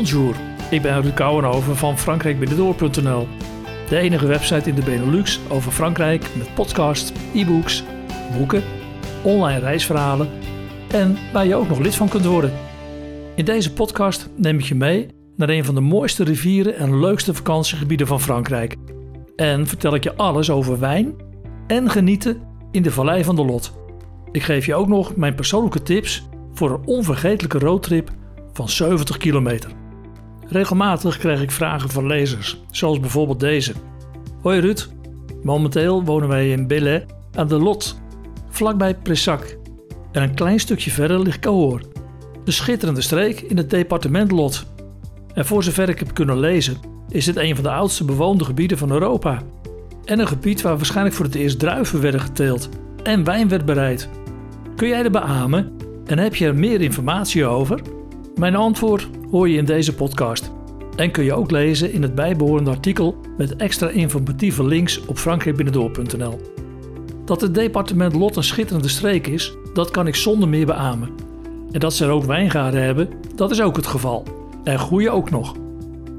[0.00, 0.36] Bonjour,
[0.70, 3.28] ik ben Ruud Kouwenhoven van frankrijkbinnendoor.nl.
[3.88, 7.84] De enige website in de Benelux over Frankrijk met podcasts, e-books,
[8.36, 8.62] boeken,
[9.22, 10.28] online reisverhalen
[10.90, 12.52] en waar je ook nog lid van kunt worden.
[13.36, 17.34] In deze podcast neem ik je mee naar een van de mooiste rivieren en leukste
[17.34, 18.76] vakantiegebieden van Frankrijk.
[19.36, 21.14] En vertel ik je alles over wijn
[21.66, 23.72] en genieten in de Vallei van de Lot.
[24.32, 28.10] Ik geef je ook nog mijn persoonlijke tips voor een onvergetelijke roadtrip
[28.52, 29.78] van 70 kilometer.
[30.50, 33.72] Regelmatig krijg ik vragen van lezers, zoals bijvoorbeeld deze.
[34.42, 34.88] Hoi Ruud,
[35.42, 38.00] momenteel wonen wij in Belley aan de Lot,
[38.48, 39.56] vlakbij Pressac.
[40.12, 41.84] En een klein stukje verder ligt Cahors,
[42.44, 44.66] de schitterende streek in het departement Lot.
[45.34, 46.76] En voor zover ik heb kunnen lezen,
[47.08, 49.42] is dit een van de oudste bewoonde gebieden van Europa.
[50.04, 52.68] En een gebied waar waarschijnlijk voor het eerst druiven werden geteeld
[53.02, 54.08] en wijn werd bereid.
[54.76, 55.72] Kun jij er beamen
[56.06, 57.80] en heb je er meer informatie over?
[58.34, 60.50] Mijn antwoord hoor je in deze podcast.
[60.96, 66.40] En kun je ook lezen in het bijbehorende artikel met extra informatieve links op frankrijkbinnendoor.nl.
[67.24, 71.10] Dat het departement Lot een schitterende streek is, dat kan ik zonder meer beamen.
[71.70, 74.24] En dat ze er ook wijngaarden hebben, dat is ook het geval.
[74.64, 75.54] En goede ook nog.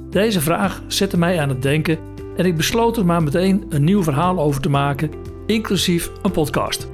[0.09, 1.97] Deze vraag zette mij aan het denken
[2.35, 5.11] en ik besloot er maar meteen een nieuw verhaal over te maken,
[5.45, 6.87] inclusief een podcast.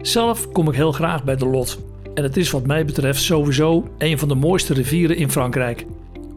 [0.00, 1.78] Zelf kom ik heel graag bij de Lot
[2.14, 5.86] en het is wat mij betreft sowieso een van de mooiste rivieren in Frankrijk.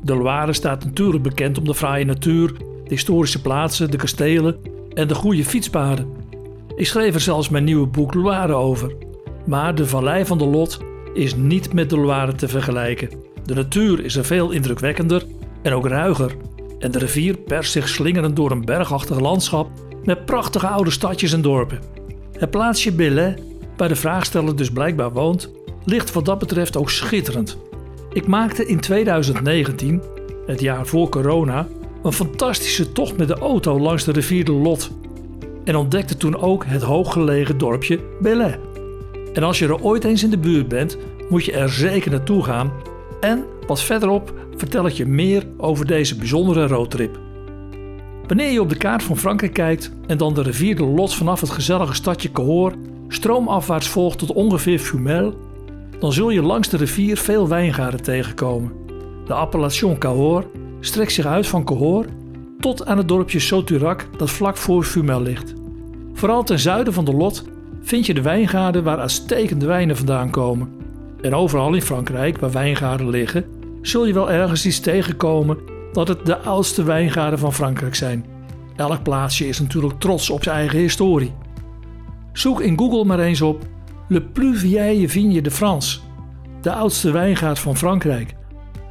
[0.03, 4.57] De Loire staat natuurlijk bekend om de fraaie natuur, de historische plaatsen, de kastelen
[4.93, 6.07] en de goede fietspaden.
[6.75, 8.95] Ik schreef er zelfs mijn nieuwe boek Loire over.
[9.45, 10.79] Maar de vallei van de Lot
[11.13, 13.09] is niet met de Loire te vergelijken.
[13.45, 15.23] De natuur is er veel indrukwekkender
[15.61, 16.35] en ook ruiger.
[16.79, 19.69] En de rivier perst zich slingerend door een bergachtig landschap
[20.03, 21.79] met prachtige oude stadjes en dorpen.
[22.31, 23.37] Het plaatsje Belley,
[23.77, 25.51] waar de vraagsteller dus blijkbaar woont,
[25.87, 27.57] ligt wat dat betreft ook schitterend.
[28.13, 30.01] Ik maakte in 2019,
[30.45, 31.67] het jaar voor corona,
[32.03, 34.91] een fantastische tocht met de auto langs de rivier de Lot.
[35.63, 38.59] En ontdekte toen ook het hooggelegen dorpje Belley.
[39.33, 40.97] En als je er ooit eens in de buurt bent,
[41.29, 42.71] moet je er zeker naartoe gaan.
[43.19, 47.19] En wat verderop vertel ik je meer over deze bijzondere roadtrip.
[48.27, 51.41] Wanneer je op de kaart van Frankrijk kijkt en dan de rivier de Lot vanaf
[51.41, 52.75] het gezellige stadje Cahors
[53.07, 55.46] stroomafwaarts volgt tot ongeveer Fumel,
[55.99, 58.71] dan zul je langs de rivier veel wijngaarden tegenkomen.
[59.25, 60.45] De appellation Cahors
[60.79, 62.07] strekt zich uit van Cahors
[62.59, 65.53] tot aan het dorpje Sauturac dat vlak voor Fumel ligt.
[66.13, 67.43] Vooral ten zuiden van de Lot
[67.81, 70.69] vind je de wijngaarden waar uitstekende wijnen vandaan komen.
[71.21, 73.45] En overal in Frankrijk waar wijngaarden liggen,
[73.81, 75.57] zul je wel ergens iets tegenkomen
[75.91, 78.25] dat het de oudste wijngaarden van Frankrijk zijn.
[78.75, 81.33] Elk plaatsje is natuurlijk trots op zijn eigen historie.
[82.33, 83.65] Zoek in Google maar eens op
[84.09, 85.99] Le Plus Vieille Vigne de France,
[86.61, 88.35] de oudste wijngaard van Frankrijk.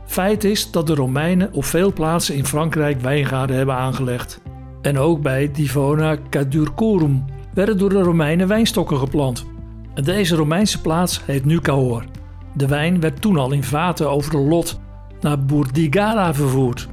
[0.06, 4.40] Feit is dat de Romeinen op veel plaatsen in Frankrijk wijngaarden hebben aangelegd.
[4.82, 9.46] En ook bij Divona Cadurcorum werden door de Romeinen wijnstokken geplant.
[9.94, 12.06] En deze Romeinse plaats heet nu Cahors.
[12.54, 14.80] De wijn werd toen al in vaten over de Lot
[15.20, 16.88] naar Bourdigara vervoerd.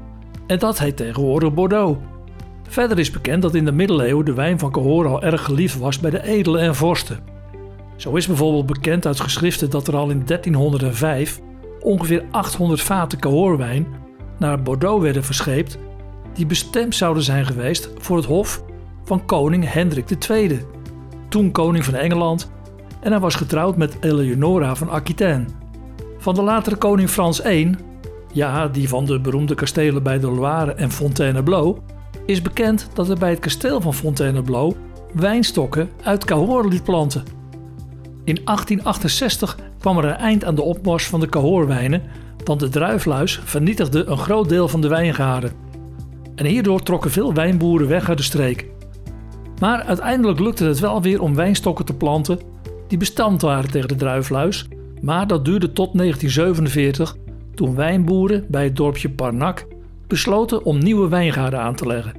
[0.48, 2.00] En dat heet tegenwoordig Bordeaux.
[2.68, 6.00] Verder is bekend dat in de middeleeuwen de wijn van Cahors al erg geliefd was
[6.00, 7.33] bij de edelen en vorsten.
[8.04, 11.42] Zo is bijvoorbeeld bekend uit geschriften dat er al in 1305
[11.80, 13.88] ongeveer 800 vaten Cahors-wijn
[14.38, 15.78] naar Bordeaux werden verscheept,
[16.34, 18.64] die bestemd zouden zijn geweest voor het hof
[19.04, 20.60] van koning Hendrik II,
[21.30, 22.52] toen koning van Engeland,
[23.00, 25.46] en hij was getrouwd met Eleonora van Aquitaine.
[26.18, 27.76] Van de latere koning Frans I,
[28.32, 31.78] ja, die van de beroemde kastelen bij de Loire en Fontainebleau,
[32.26, 34.74] is bekend dat hij bij het kasteel van Fontainebleau
[35.14, 37.43] wijnstokken uit Cahors liet planten.
[38.26, 42.02] In 1868 kwam er een eind aan de opmars van de Cahors-wijnen,
[42.46, 45.52] want de druifluis vernietigde een groot deel van de wijngaarden.
[46.36, 48.68] En hierdoor trokken veel wijnboeren weg uit de streek.
[49.60, 52.40] Maar uiteindelijk lukte het wel weer om wijnstokken te planten
[52.88, 54.68] die bestand waren tegen de druifluis,
[55.02, 57.16] maar dat duurde tot 1947
[57.56, 59.68] toen wijnboeren bij het dorpje Parnac
[60.08, 62.14] besloten om nieuwe wijngaarden aan te leggen.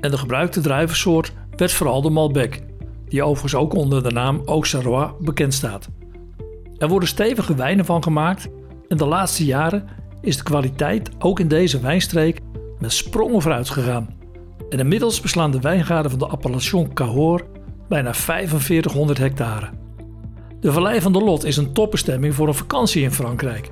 [0.00, 2.60] En de gebruikte druivensoort werd vooral de Malbec,
[3.08, 5.88] die overigens ook onder de naam Auxerrois bekend staat.
[6.76, 8.48] Er worden stevige wijnen van gemaakt
[8.88, 9.88] en de laatste jaren
[10.20, 12.40] is de kwaliteit ook in deze wijnstreek
[12.78, 14.14] met sprongen vooruit gegaan.
[14.68, 17.42] En inmiddels beslaan de wijngaarden van de appellation Cahors
[17.88, 19.68] bijna 4500 hectare.
[20.60, 23.70] De Vallei van de Lot is een topbestemming voor een vakantie in Frankrijk.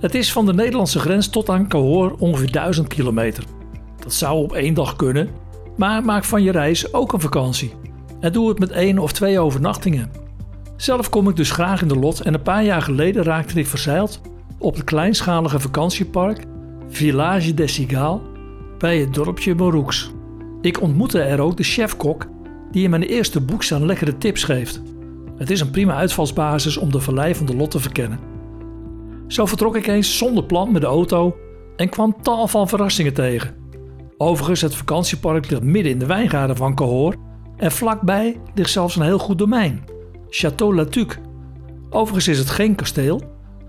[0.00, 3.44] Het is van de Nederlandse grens tot aan Cahors ongeveer 1000 kilometer.
[3.98, 5.28] Dat zou op één dag kunnen,
[5.76, 7.72] maar maak van je reis ook een vakantie.
[8.26, 10.10] En doe het met één of twee overnachtingen.
[10.76, 13.66] Zelf kom ik dus graag in de Lot en een paar jaar geleden raakte ik
[13.66, 14.20] verzeild
[14.58, 16.44] op het kleinschalige vakantiepark
[16.88, 18.20] Village des Cigales,
[18.78, 20.10] bij het dorpje Moroux.
[20.60, 22.26] Ik ontmoette er ook de chefkok
[22.70, 24.82] die in mijn eerste boek lekkere tips geeft.
[25.36, 28.18] Het is een prima uitvalsbasis om de vallei van de Lot te verkennen.
[29.26, 31.36] Zo vertrok ik eens zonder plan met de auto
[31.76, 33.54] en kwam tal van verrassingen tegen.
[34.16, 37.16] Overigens, het vakantiepark ligt midden in de wijngaarden van Cahors
[37.56, 39.84] en vlakbij ligt zelfs een heel goed domein,
[40.30, 41.18] Château Latuc.
[41.90, 43.22] Overigens is het geen kasteel,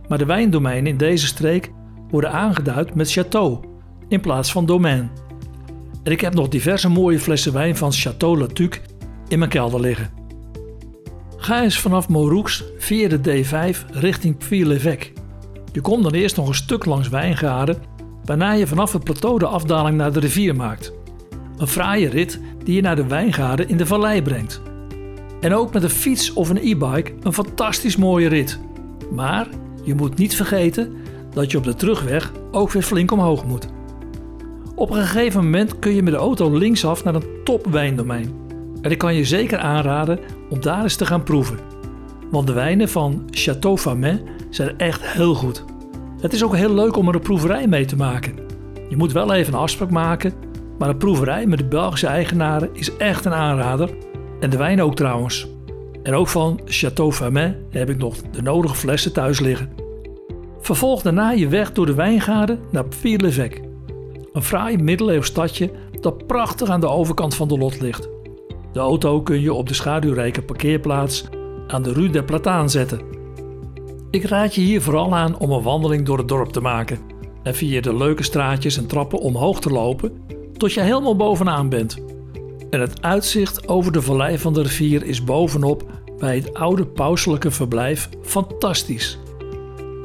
[0.07, 1.71] maar de wijndomeinen in deze streek
[2.09, 3.67] worden aangeduid met château
[4.07, 5.11] in plaats van domein.
[6.03, 8.81] En ik heb nog diverse mooie flessen wijn van Château Latuc
[9.27, 10.09] in mijn kelder liggen.
[11.37, 15.13] Ga eens vanaf Moroux via de D5 richting Puy-l'Évêque.
[15.71, 17.77] Je komt dan eerst nog een stuk langs wijngaarden,
[18.23, 20.93] waarna je vanaf het plateau de afdaling naar de rivier maakt.
[21.57, 24.61] Een fraaie rit die je naar de wijngaarden in de vallei brengt.
[25.39, 28.59] En ook met een fiets of een e-bike een fantastisch mooie rit.
[29.11, 29.47] Maar
[29.83, 30.93] je moet niet vergeten
[31.33, 33.67] dat je op de terugweg ook weer flink omhoog moet.
[34.75, 38.33] Op een gegeven moment kun je met de auto linksaf naar een topwijndomein.
[38.81, 40.19] En ik kan je zeker aanraden
[40.49, 41.59] om daar eens te gaan proeven.
[42.31, 45.63] Want de wijnen van Château Famin zijn echt heel goed.
[46.21, 48.35] Het is ook heel leuk om er een proeverij mee te maken.
[48.89, 50.33] Je moet wel even een afspraak maken,
[50.77, 53.89] maar een proeverij met de Belgische eigenaren is echt een aanrader.
[54.39, 55.47] En de wijn ook trouwens.
[56.03, 59.69] En ook van Château Famin heb ik nog de nodige flessen thuis liggen.
[60.59, 63.61] Vervolg daarna je weg door de wijngaarden naar Puy-l'Évêque.
[64.33, 65.71] Een fraai middeleeuws stadje
[66.01, 68.09] dat prachtig aan de overkant van de lot ligt.
[68.71, 71.25] De auto kun je op de schaduwrijke parkeerplaats
[71.67, 73.01] aan de Rue des Platanes zetten.
[74.11, 76.99] Ik raad je hier vooral aan om een wandeling door het dorp te maken
[77.43, 80.11] en via de leuke straatjes en trappen omhoog te lopen
[80.57, 81.97] tot je helemaal bovenaan bent.
[82.69, 85.83] En het uitzicht over de vallei van de rivier is bovenop
[86.17, 89.19] bij het oude pauselijke verblijf fantastisch.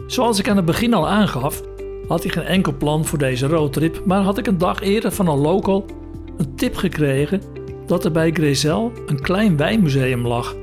[0.07, 1.63] Zoals ik aan het begin al aangaf,
[2.09, 5.29] had ik geen enkel plan voor deze roadtrip, maar had ik een dag eerder van
[5.29, 5.85] een local
[6.37, 7.43] een tip gekregen
[7.87, 10.57] dat er bij Grézel een klein wijnmuseum lag.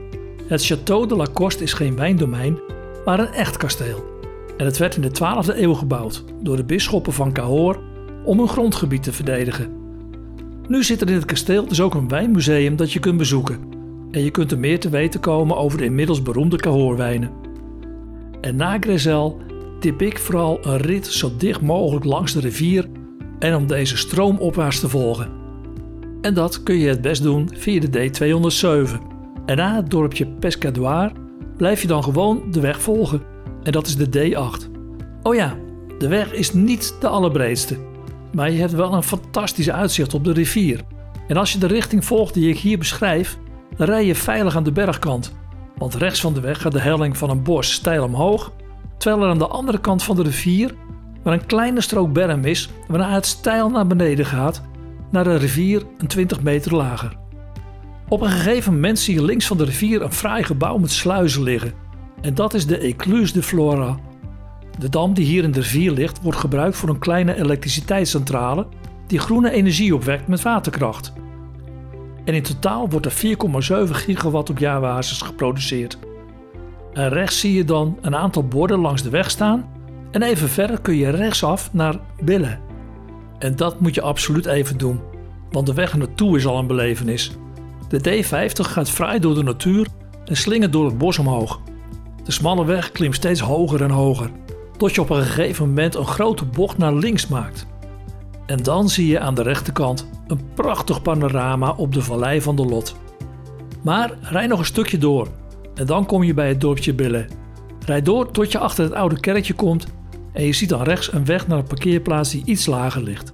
[0.48, 2.60] Het Château de Lacoste is geen wijndomein,
[3.06, 4.04] maar een echt kasteel.
[4.58, 7.78] En het werd in de 12e eeuw gebouwd door de bisschoppen van Cahors
[8.24, 9.79] om hun grondgebied te verdedigen.
[10.70, 13.60] Nu zit er in het kasteel dus ook een wijnmuseum dat je kunt bezoeken.
[14.12, 17.32] En je kunt er meer te weten komen over de inmiddels beroemde Cahors-wijnen.
[18.42, 19.42] En na Grézel
[19.80, 22.88] tip ik vooral een rit zo dicht mogelijk langs de rivier
[23.40, 25.30] en om deze stroomopwaarts te volgen.
[26.22, 28.98] En dat kun je het best doen via de D207.
[29.46, 31.12] En na het dorpje Pescadoire
[31.58, 33.22] blijf je dan gewoon de weg volgen.
[33.64, 34.72] En dat is de D8.
[35.24, 35.58] Oh ja,
[35.98, 37.89] de weg is niet de allerbreedste.
[38.32, 40.82] Maar je hebt wel een fantastisch uitzicht op de rivier.
[41.28, 43.38] En als je de richting volgt die ik hier beschrijf,
[43.78, 45.36] dan rij je veilig aan de bergkant.
[45.78, 48.52] Want rechts van de weg gaat de helling van een bos steil omhoog,
[48.98, 50.76] terwijl er aan de andere kant van de rivier
[51.24, 54.62] maar een kleine strook berm is, waarna het steil naar beneden gaat
[55.12, 57.18] naar de rivier een 20 meter lager.
[58.08, 61.44] Op een gegeven moment zie je links van de rivier een fraai gebouw met sluizen
[61.44, 61.74] liggen.
[62.22, 63.98] En dat is de Ecluse de Flora.
[64.80, 68.68] De dam die hier in de rivier ligt wordt gebruikt voor een kleine elektriciteitscentrale
[69.08, 71.14] die groene energie opwekt met waterkracht.
[72.26, 73.38] En in totaal wordt er
[73.88, 75.98] 4,7 gigawatt op jaarbasis geproduceerd.
[76.94, 79.70] En rechts zie je dan een aantal borden langs de weg staan
[80.12, 82.58] en even verder kun je rechtsaf naar Bille.
[83.40, 85.00] En dat moet je absoluut even doen,
[85.52, 87.32] want de weg naartoe is al een belevenis.
[87.88, 89.88] De D50 gaat vrij door de natuur
[90.26, 91.62] en slingert door het bos omhoog.
[92.24, 94.32] De smalle weg klimt steeds hoger en hoger,
[94.80, 97.66] tot je op een gegeven moment een grote bocht naar links maakt.
[98.46, 102.66] En dan zie je aan de rechterkant een prachtig panorama op de vallei van de
[102.66, 102.96] Lot.
[103.84, 105.28] Maar rij nog een stukje door
[105.76, 107.28] en dan kom je bij het dorpje Bille.
[107.86, 109.88] Rijd door tot je achter het oude kerkje komt
[110.34, 113.32] en je ziet dan rechts een weg naar een parkeerplaats die iets lager ligt.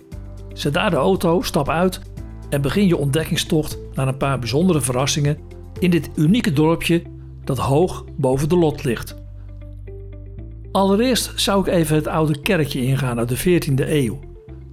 [0.54, 2.02] Zet daar de auto, stap uit
[2.50, 5.38] en begin je ontdekkingstocht naar een paar bijzondere verrassingen
[5.80, 7.02] in dit unieke dorpje
[7.44, 9.25] dat hoog boven de lot ligt.
[10.76, 14.20] Allereerst zou ik even het oude kerkje ingaan uit de 14e eeuw.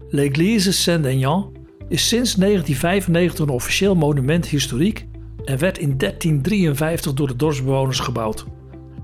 [0.09, 1.53] L'Église Saint-Aignan
[1.89, 5.07] is sinds 1995 een officieel monument historiek
[5.45, 8.45] en werd in 1353 door de dorpsbewoners gebouwd.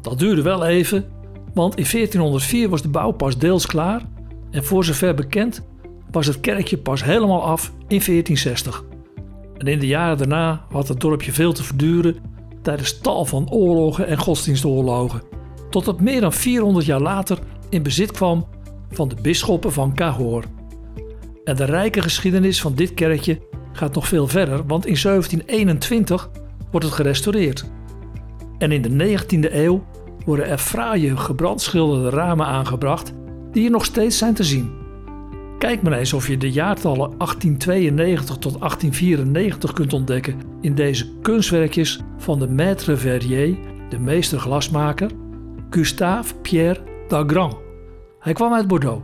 [0.02, 1.04] Dat duurde wel even,
[1.54, 4.02] want in 1404 was de bouw pas deels klaar
[4.50, 5.66] en voor zover bekend
[6.10, 8.84] was het kerkje pas helemaal af in 1460.
[9.58, 12.16] En in de jaren daarna had het dorpje veel te verduren
[12.62, 15.22] tijdens tal van oorlogen en godsdienstoorlogen,
[15.78, 18.46] tot het meer dan 400 jaar later in bezit kwam
[18.90, 20.46] van de bisschoppen van Cahors.
[21.44, 23.38] En de rijke geschiedenis van dit kerkje
[23.72, 26.30] gaat nog veel verder, want in 1721
[26.70, 27.64] wordt het gerestaureerd.
[28.58, 29.84] En in de 19e eeuw
[30.24, 33.12] worden er fraaie gebrandschilderde ramen aangebracht
[33.52, 34.70] die er nog steeds zijn te zien.
[35.58, 42.00] Kijk maar eens of je de jaartallen 1892 tot 1894 kunt ontdekken in deze kunstwerkjes
[42.18, 43.56] van de maître verrier,
[43.88, 45.10] de meester glasmaker,
[45.70, 47.56] Gustave Pierre Dagrand.
[48.18, 49.02] Hij kwam uit Bordeaux.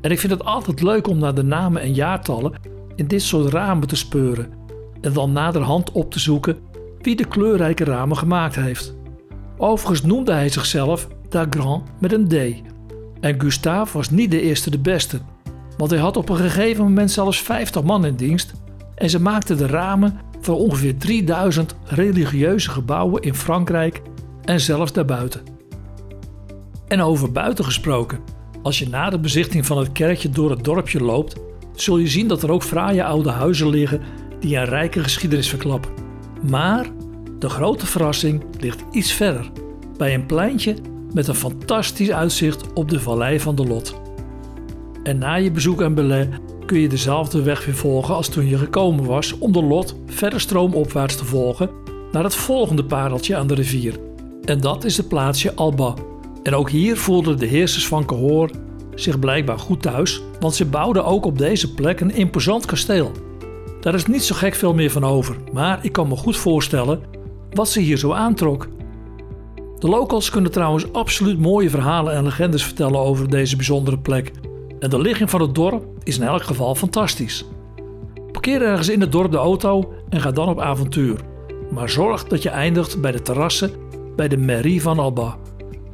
[0.00, 2.52] En ik vind het altijd leuk om naar de namen en jaartallen
[2.96, 4.52] in dit soort ramen te speuren
[5.00, 6.58] en dan naderhand op te zoeken
[7.00, 8.96] wie de kleurrijke ramen gemaakt heeft.
[9.56, 12.62] Overigens noemde hij zichzelf Dagrand met een D.
[13.20, 15.20] En Gustave was niet de eerste de beste,
[15.76, 18.52] want hij had op een gegeven moment zelfs 50 man in dienst
[18.94, 24.02] en ze maakten de ramen voor ongeveer 3000 religieuze gebouwen in Frankrijk
[24.44, 25.58] en zelfs daarbuiten.
[26.90, 28.18] En over buiten gesproken,
[28.62, 31.36] als je na de bezichting van het kerkje door het dorpje loopt,
[31.74, 34.00] zul je zien dat er ook fraaie oude huizen liggen
[34.40, 35.90] die een rijke geschiedenis verklappen.
[36.50, 36.86] Maar
[37.38, 39.50] de grote verrassing ligt iets verder,
[39.96, 40.74] bij een pleintje
[41.12, 44.00] met een fantastisch uitzicht op de vallei van de Lot.
[45.02, 46.28] En na je bezoek aan Belay
[46.66, 50.40] kun je dezelfde weg weer volgen als toen je gekomen was om de Lot verder
[50.40, 51.70] stroomopwaarts te volgen
[52.12, 53.98] naar het volgende pareltje aan de rivier.
[54.44, 55.94] En dat is het plaatsje Alba.
[56.42, 58.52] En ook hier voelden de heersers van Cahors
[58.94, 63.12] zich blijkbaar goed thuis, want ze bouwden ook op deze plek een imposant kasteel.
[63.80, 67.00] Daar is niet zo gek veel meer van over, maar ik kan me goed voorstellen
[67.50, 68.68] wat ze hier zo aantrok.
[69.78, 74.32] De locals kunnen trouwens absoluut mooie verhalen en legendes vertellen over deze bijzondere plek.
[74.78, 77.44] En de ligging van het dorp is in elk geval fantastisch.
[78.32, 81.20] Parkeer ergens in het dorp de auto en ga dan op avontuur.
[81.70, 83.70] Maar zorg dat je eindigt bij de terrassen
[84.16, 85.36] bij de mairie van Alba.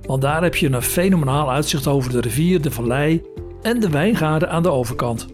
[0.06, 3.22] Want daar heb je een fenomenaal uitzicht over de rivier, de vallei
[3.62, 5.26] en de wijngaarden aan de overkant.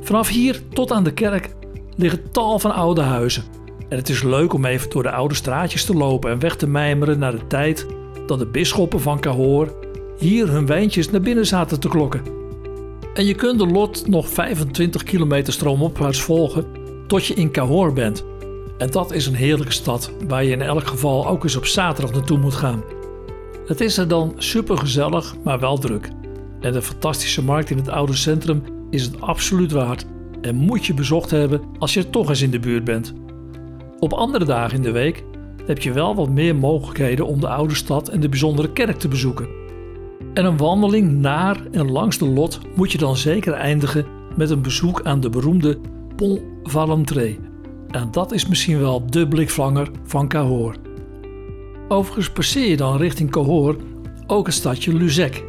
[0.00, 1.54] Vanaf hier tot aan de kerk
[1.96, 3.44] liggen tal van oude huizen.
[3.88, 6.66] En het is leuk om even door de oude straatjes te lopen en weg te
[6.66, 7.86] mijmeren naar de tijd
[8.26, 9.70] dat de bisschoppen van Cahors
[10.18, 12.22] hier hun wijntjes naar binnen zaten te klokken.
[13.14, 16.66] En je kunt de lot nog 25 kilometer stroomopwaarts volgen
[17.06, 18.24] tot je in Cahors bent.
[18.78, 22.14] En dat is een heerlijke stad waar je in elk geval ook eens op zaterdag
[22.14, 22.82] naartoe moet gaan.
[23.66, 26.08] Het is er dan super gezellig, maar wel druk.
[26.60, 30.06] En de fantastische markt in het oude centrum is het absoluut waard
[30.40, 33.12] en moet je bezocht hebben als je toch eens in de buurt bent.
[33.98, 35.24] Op andere dagen in de week
[35.66, 39.08] heb je wel wat meer mogelijkheden om de oude stad en de bijzondere kerk te
[39.08, 39.48] bezoeken.
[40.34, 44.62] En een wandeling naar en langs de Lot moet je dan zeker eindigen met een
[44.62, 45.78] bezoek aan de beroemde
[46.16, 47.36] Pont Valentré.
[47.90, 50.76] En dat is misschien wel de blikvanger van Cahors.
[51.92, 53.76] Overigens passeer je dan richting Cahors
[54.26, 55.44] ook het stadje Luzec.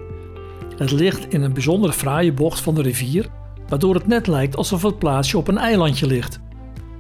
[0.77, 3.29] Het ligt in een bijzonder fraaie bocht van de rivier,
[3.67, 6.39] waardoor het net lijkt alsof het plaatsje op een eilandje ligt.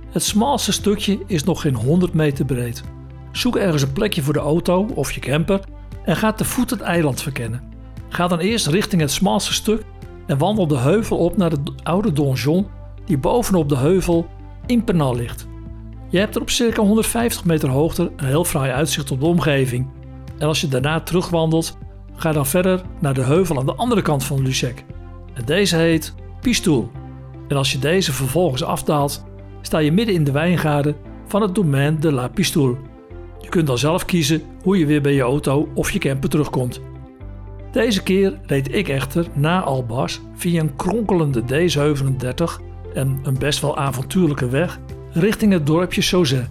[0.09, 2.83] Het smalste stukje is nog geen 100 meter breed.
[3.31, 5.59] Zoek ergens een plekje voor de auto of je camper
[6.05, 7.63] en ga te voet het eiland verkennen.
[8.09, 9.83] Ga dan eerst richting het smalste stuk
[10.27, 12.67] en wandel de heuvel op naar het oude donjon
[13.05, 14.27] die bovenop de heuvel
[14.65, 15.47] in Penal ligt.
[16.13, 19.87] Je hebt er op circa 150 meter hoogte een heel fraai uitzicht op de omgeving.
[20.37, 21.77] En als je daarna terugwandelt,
[22.15, 24.85] ga dan verder naar de heuvel aan de andere kant van Lucek.
[25.33, 26.91] En deze heet Pistoel.
[27.47, 29.23] En als je deze vervolgens afdaalt,
[29.61, 30.95] sta je midden in de wijngaarden
[31.27, 32.77] van het Domaine de la Pistoule.
[33.39, 36.81] Je kunt dan zelf kiezen hoe je weer bij je auto of je camper terugkomt.
[37.71, 43.77] Deze keer reed ik echter na Albas via een kronkelende D37 en een best wel
[43.77, 44.79] avontuurlijke weg
[45.13, 46.49] richting het dorpje Sauzet.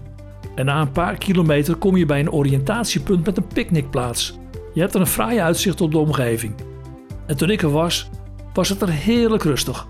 [0.54, 4.38] En na een paar kilometer kom je bij een oriëntatiepunt met een picknickplaats.
[4.74, 6.54] Je hebt er een fraai uitzicht op de omgeving.
[7.26, 8.10] En toen ik er was,
[8.52, 9.86] was het er heerlijk rustig.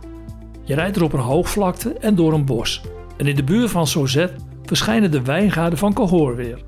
[0.65, 2.83] Je rijdt er op een hoogvlakte en door een bos.
[3.17, 4.33] En in de buurt van Sauzet
[4.65, 6.59] verschijnen de wijngaarden van Cahors weer.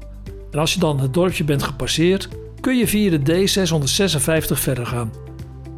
[0.50, 2.28] En als je dan het dorpje bent gepasseerd,
[2.60, 5.12] kun je via de D656 verder gaan.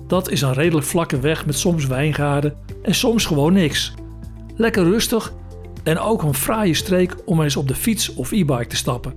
[0.06, 3.95] Dat is een redelijk vlakke weg met soms wijngaarden en soms gewoon niks.
[4.56, 5.33] Lekker rustig
[5.87, 9.14] en ook een fraaie streek om eens op de fiets of e-bike te stappen.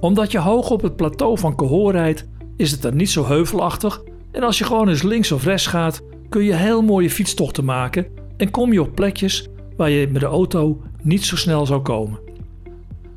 [0.00, 4.02] Omdat je hoog op het plateau van Cahors rijdt, is het er niet zo heuvelachtig
[4.30, 8.06] en als je gewoon eens links of rechts gaat, kun je heel mooie fietstochten maken
[8.36, 12.18] en kom je op plekjes waar je met de auto niet zo snel zou komen.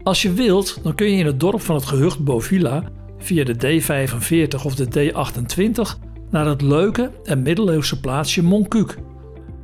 [0.04, 2.84] Als je wilt, dan kun je in het dorp van het gehucht Bovilla
[3.18, 9.00] via de D45 of de D28 naar het leuke en middeleeuwse plaatsje Montcuq.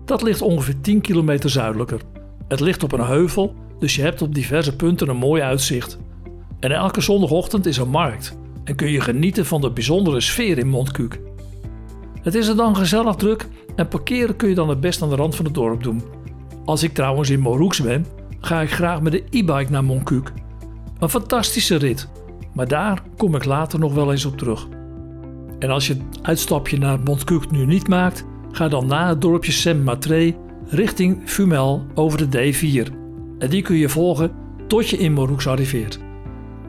[0.06, 2.02] Dat ligt ongeveer 10 kilometer zuidelijker.
[2.48, 5.98] Het ligt op een heuvel, dus je hebt op diverse punten een mooi uitzicht.
[6.60, 10.72] En elke zondagochtend is er markt en kun je genieten van de bijzondere sfeer in
[10.72, 11.20] Montcuq.
[12.22, 15.16] Het is er dan gezellig druk en parkeren kun je dan het best aan de
[15.16, 16.04] rand van het dorp doen.
[16.66, 18.06] Als ik trouwens in Moroux ben,
[18.40, 20.34] ga ik graag met de e-bike naar Montcuq.
[21.00, 22.10] Een fantastische rit,
[22.54, 24.68] maar daar kom ik later nog wel eens op terug.
[25.60, 29.52] En als je het uitstapje naar Montcuq nu niet maakt, ga dan na het dorpje
[29.52, 30.36] Saint-Matré
[30.70, 32.94] richting Fumel over de D4.
[33.40, 34.32] En die kun je volgen
[34.68, 36.00] tot je in Moroux arriveert.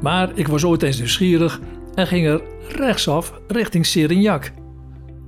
[0.01, 1.61] Maar ik was ooit eens nieuwsgierig
[1.95, 4.53] en ging er rechtsaf richting Serignac.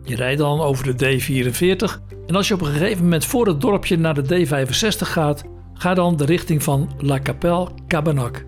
[0.05, 3.61] Je rijdt dan over de D44 en als je op een gegeven moment voor het
[3.61, 8.45] dorpje naar de D65 gaat, ga dan de richting van La Capelle Cabanac.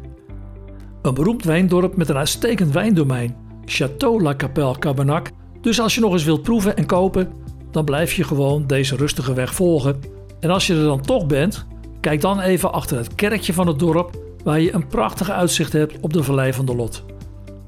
[1.02, 5.30] Een beroemd wijndorp met een uitstekend wijndomein, Château La Capelle Cabanac.
[5.60, 7.32] Dus als je nog eens wilt proeven en kopen,
[7.72, 10.00] dan blijf je gewoon deze rustige weg volgen.
[10.40, 11.66] En als je er dan toch bent,
[12.00, 14.10] kijk dan even achter het kerkje van het dorp,
[14.44, 17.04] waar je een prachtig uitzicht hebt op de Vallei van de Lot.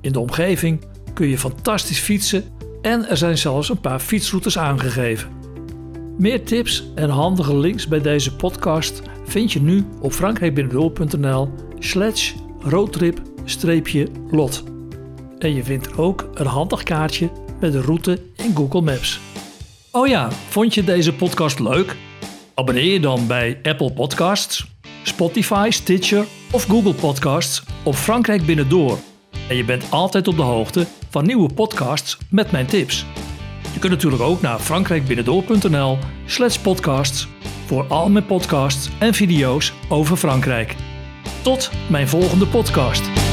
[0.01, 0.81] In de omgeving
[1.15, 2.45] kun je fantastisch fietsen
[2.83, 5.29] en er zijn zelfs een paar fietsroutes aangegeven.
[6.19, 14.65] Meer tips en handige links bij deze podcast vind je nu op frankrijkbinnendoor.nl slash roadtrip-lot.
[15.39, 17.31] En je vindt ook een handig kaartje
[17.61, 19.21] met de route in Google Maps.
[19.97, 21.97] Oh ja, vond je deze podcast leuk?
[22.55, 24.67] Abonneer je dan bij Apple Podcasts,
[25.03, 28.99] Spotify, Stitcher of Google Podcasts op Frankrijk Binnendoor.
[29.49, 33.07] En je bent altijd op de hoogte van nieuwe podcasts met mijn tips.
[33.73, 37.29] Je kunt natuurlijk ook naar frankrijkbinnendoor.nl slash podcasts
[37.67, 40.75] voor al mijn podcasts en video's over Frankrijk.
[41.43, 43.24] Tot mijn volgende podcast.